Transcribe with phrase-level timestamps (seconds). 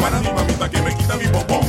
[0.00, 1.64] para mi mamita que me quita mi bombón.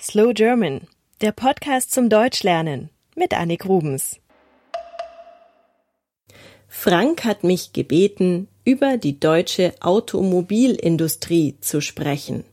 [0.00, 0.86] Slow German,
[1.20, 4.20] der Podcast zum Deutschlernen mit Annik Rubens.
[6.68, 12.44] Frank hat mich gebeten, über die deutsche Automobilindustrie zu sprechen.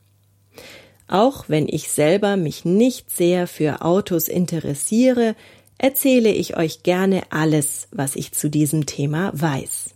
[1.07, 5.35] Auch wenn ich selber mich nicht sehr für Autos interessiere,
[5.81, 9.95] erzähle ich euch gerne alles, was ich zu diesem Thema weiß.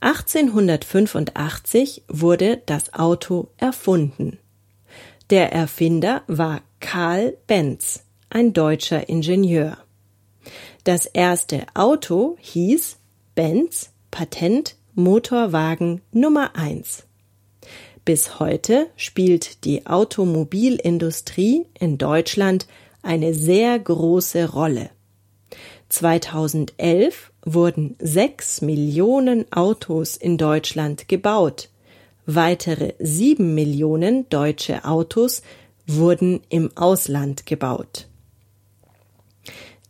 [0.00, 4.38] 1885 wurde das Auto erfunden.
[5.30, 9.78] Der Erfinder war Karl Benz, ein deutscher Ingenieur.
[10.84, 12.98] Das erste Auto hieß
[13.34, 17.04] Benz Patent Motorwagen Nummer 1.
[18.04, 22.66] Bis heute spielt die Automobilindustrie in Deutschland
[23.02, 24.90] eine sehr große Rolle.
[25.88, 31.68] 2011 wurden sechs Millionen Autos in Deutschland gebaut.
[32.26, 35.42] Weitere sieben Millionen deutsche Autos
[35.86, 38.06] wurden im Ausland gebaut.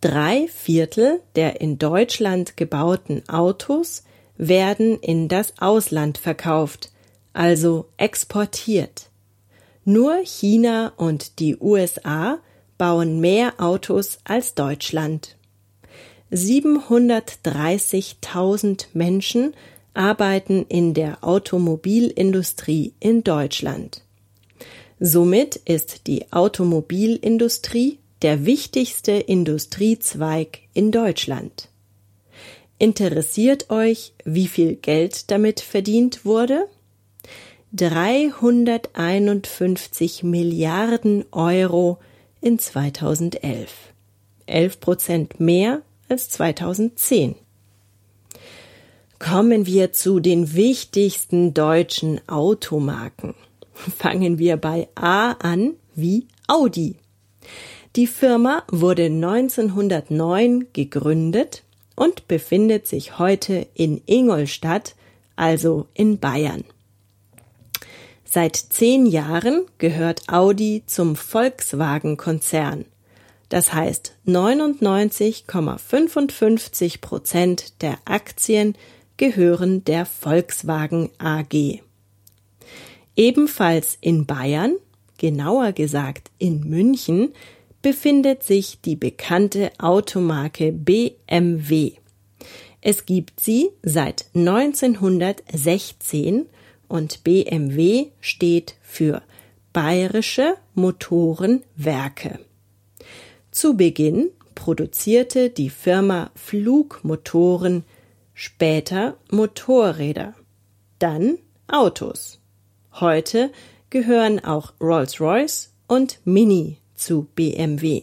[0.00, 4.04] Drei Viertel der in Deutschland gebauten Autos
[4.38, 6.90] werden in das Ausland verkauft,
[7.34, 9.10] also exportiert.
[9.84, 12.38] Nur China und die USA
[12.80, 15.36] bauen mehr Autos als Deutschland.
[16.32, 19.52] 730.000 Menschen
[19.92, 24.02] arbeiten in der Automobilindustrie in Deutschland.
[24.98, 31.68] Somit ist die Automobilindustrie der wichtigste Industriezweig in Deutschland.
[32.78, 36.66] Interessiert euch, wie viel Geld damit verdient wurde?
[37.74, 41.98] 351 Milliarden Euro
[42.40, 43.92] in 2011.
[44.46, 47.36] 11 Prozent mehr als 2010.
[49.18, 53.34] Kommen wir zu den wichtigsten deutschen Automarken.
[53.74, 56.96] Fangen wir bei A an wie Audi.
[57.96, 61.64] Die Firma wurde 1909 gegründet
[61.96, 64.94] und befindet sich heute in Ingolstadt,
[65.36, 66.64] also in Bayern.
[68.32, 72.84] Seit zehn Jahren gehört Audi zum Volkswagen-Konzern.
[73.48, 78.76] Das heißt, 99,55 Prozent der Aktien
[79.16, 81.80] gehören der Volkswagen AG.
[83.16, 84.76] Ebenfalls in Bayern,
[85.18, 87.32] genauer gesagt in München,
[87.82, 91.94] befindet sich die bekannte Automarke BMW.
[92.80, 96.46] Es gibt sie seit 1916
[96.90, 99.22] und BMW steht für
[99.72, 102.40] Bayerische Motorenwerke.
[103.52, 107.84] Zu Beginn produzierte die Firma Flugmotoren,
[108.34, 110.34] später Motorräder,
[110.98, 112.40] dann Autos.
[112.94, 113.52] Heute
[113.90, 118.02] gehören auch Rolls-Royce und Mini zu BMW.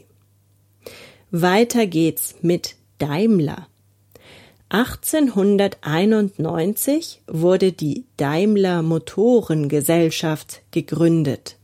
[1.31, 3.67] Weiter geht's mit Daimler.
[4.69, 11.55] 1891 wurde die Daimler Motorengesellschaft gegründet.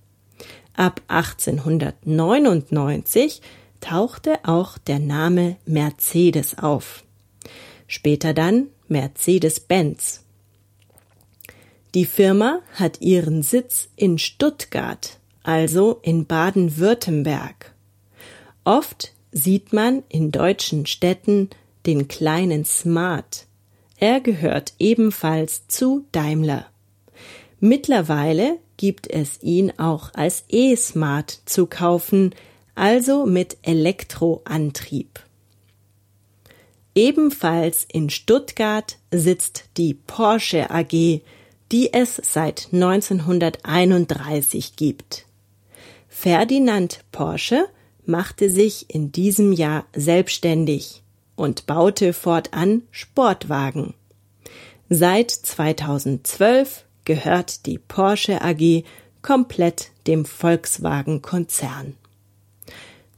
[0.74, 3.42] Ab 1899
[3.82, 7.04] tauchte auch der Name Mercedes auf.
[7.88, 10.24] Später dann Mercedes-Benz.
[11.94, 17.74] Die Firma hat ihren Sitz in Stuttgart, also in Baden-Württemberg.
[18.64, 21.50] Oft sieht man in deutschen Städten
[21.86, 23.46] den kleinen Smart.
[23.98, 26.66] Er gehört ebenfalls zu Daimler.
[27.60, 32.34] Mittlerweile gibt es ihn auch als E-Smart zu kaufen,
[32.76, 35.22] also mit Elektroantrieb.
[36.96, 41.22] Ebenfalls in Stuttgart sitzt die Porsche AG,
[41.72, 45.26] die es seit 1931 gibt.
[46.10, 47.68] Ferdinand Porsche
[48.06, 51.03] machte sich in diesem Jahr selbstständig
[51.36, 53.94] und baute fortan Sportwagen.
[54.90, 58.84] Seit 2012 gehört die Porsche AG
[59.22, 61.96] komplett dem Volkswagen-Konzern.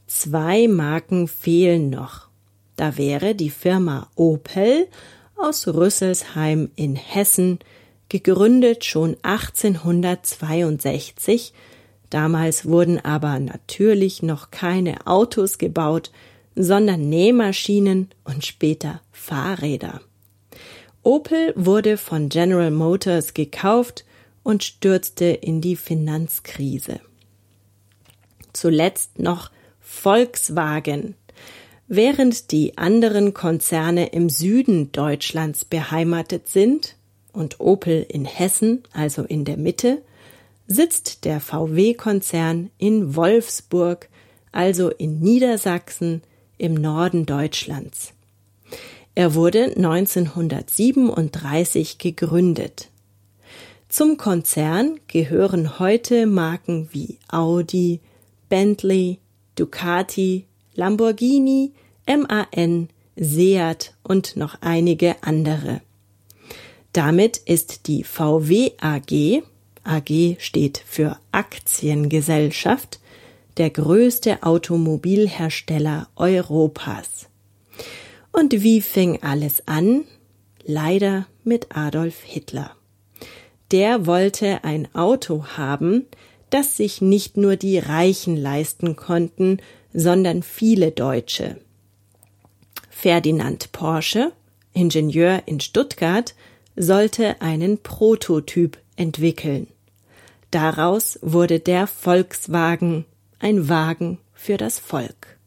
[0.06, 2.28] Zwei Marken fehlen noch.
[2.76, 4.86] Da wäre die Firma Opel
[5.36, 7.58] aus Rüsselsheim in Hessen,
[8.08, 11.52] gegründet schon 1862.
[12.08, 16.12] Damals wurden aber natürlich noch keine Autos gebaut,
[16.56, 20.00] sondern Nähmaschinen und später Fahrräder.
[21.02, 24.04] Opel wurde von General Motors gekauft
[24.42, 27.00] und stürzte in die Finanzkrise.
[28.52, 29.50] Zuletzt noch
[29.80, 31.14] Volkswagen.
[31.88, 36.96] Während die anderen Konzerne im Süden Deutschlands beheimatet sind
[37.32, 40.02] und Opel in Hessen, also in der Mitte,
[40.66, 44.08] sitzt der VW-Konzern in Wolfsburg,
[44.50, 46.22] also in Niedersachsen
[46.58, 48.12] im Norden Deutschlands.
[49.14, 52.88] Er wurde 1937 gegründet.
[53.88, 58.00] Zum Konzern gehören heute Marken wie Audi,
[58.48, 59.18] Bentley,
[59.54, 60.44] Ducati,
[60.74, 61.72] Lamborghini,
[62.06, 65.80] MAN, Seat und noch einige andere.
[66.92, 69.42] Damit ist die VW AG,
[69.84, 73.00] AG steht für Aktiengesellschaft,
[73.56, 77.28] der größte Automobilhersteller Europas.
[78.32, 80.04] Und wie fing alles an?
[80.64, 82.72] Leider mit Adolf Hitler.
[83.70, 86.06] Der wollte ein Auto haben,
[86.50, 89.58] das sich nicht nur die Reichen leisten konnten,
[89.92, 91.56] sondern viele Deutsche.
[92.90, 94.32] Ferdinand Porsche,
[94.72, 96.34] Ingenieur in Stuttgart,
[96.76, 99.68] sollte einen Prototyp entwickeln.
[100.50, 103.06] Daraus wurde der Volkswagen,
[103.38, 105.38] ein Wagen für das Volk.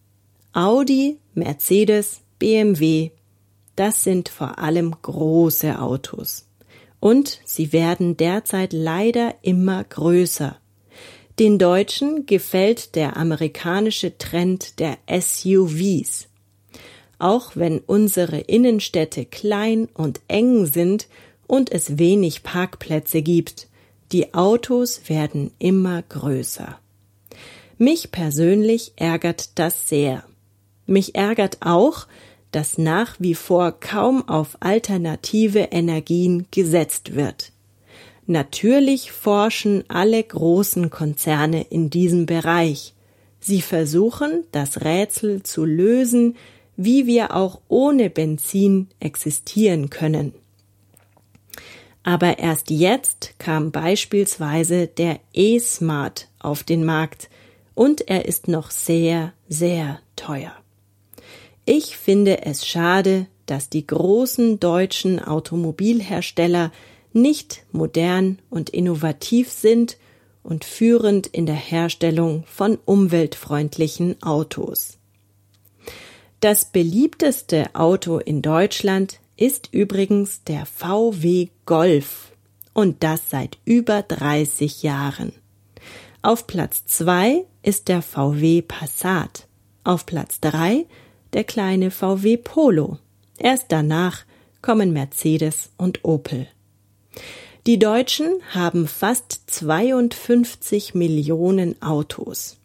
[0.53, 3.12] Audi, Mercedes, BMW,
[3.75, 6.47] das sind vor allem große Autos.
[7.00, 10.57] Und sie werden derzeit leider immer größer.
[11.39, 16.27] Den Deutschen gefällt der amerikanische Trend der SUVs.
[17.18, 21.07] Auch wenn unsere Innenstädte klein und eng sind
[21.47, 23.69] und es wenig Parkplätze gibt,
[24.12, 26.80] die Autos werden immer größer.
[27.81, 30.26] Mich persönlich ärgert das sehr.
[30.86, 32.08] Mich ärgert auch,
[32.52, 37.54] dass nach wie vor kaum auf alternative Energien gesetzt wird.
[38.28, 42.96] Natürlich forschen alle großen Konzerne in diesem Bereich.
[43.40, 46.36] Sie versuchen, das Rätsel zu lösen,
[46.76, 50.34] wie wir auch ohne Benzin existieren können.
[52.04, 57.30] Aber erst jetzt kam beispielsweise der E-Smart auf den Markt
[57.74, 60.54] und er ist noch sehr, sehr teuer.
[61.66, 66.71] Ich finde es schade, dass die großen deutschen Automobilhersteller
[67.13, 69.98] nicht modern und innovativ sind
[70.44, 74.98] und führend in der Herstellung von umweltfreundlichen Autos.
[76.39, 82.31] Das beliebteste Auto in Deutschland ist übrigens der VW Golf
[82.74, 85.33] und das seit über 30 Jahren.
[86.21, 89.48] Auf Platz zwei ist der VW Passat.
[89.86, 90.86] Auf Platz drei
[91.31, 92.98] der kleine VW Polo.
[93.38, 94.25] Erst danach
[94.62, 96.48] kommen Mercedes und Opel.
[97.68, 102.57] Die Deutschen haben fast 52 Millionen Autos.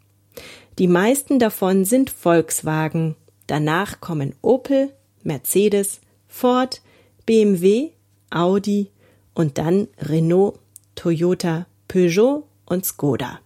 [0.81, 3.15] Die meisten davon sind Volkswagen,
[3.47, 4.91] danach kommen Opel,
[5.23, 6.83] Mercedes, Ford,
[7.25, 7.91] BMW,
[8.31, 8.91] Audi
[9.33, 10.59] und dann Renault,
[10.97, 13.39] Toyota, Peugeot und Skoda.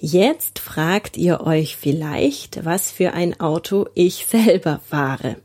[0.00, 5.36] Jetzt fragt ihr euch vielleicht, was für ein Auto ich selber fahre.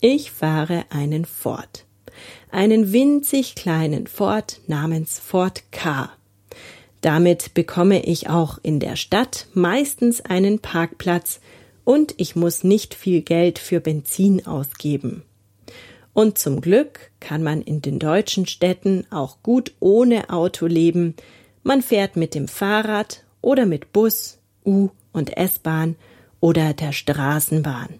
[0.00, 1.84] Ich fahre einen Ford.
[2.50, 6.10] Einen winzig kleinen Ford namens Ford K.
[7.00, 11.40] Damit bekomme ich auch in der Stadt meistens einen Parkplatz
[11.84, 15.24] und ich muss nicht viel Geld für Benzin ausgeben.
[16.12, 21.14] Und zum Glück kann man in den deutschen Städten auch gut ohne Auto leben.
[21.64, 25.96] Man fährt mit dem Fahrrad oder mit Bus, U- und S-Bahn
[26.40, 27.98] oder der Straßenbahn.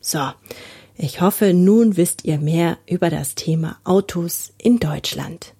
[0.00, 0.20] So,
[0.96, 5.54] ich hoffe, nun wisst ihr mehr über das Thema Autos in Deutschland.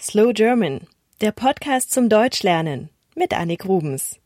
[0.00, 0.80] Slow German,
[1.20, 4.18] der Podcast zum Deutschlernen mit Annik Rubens.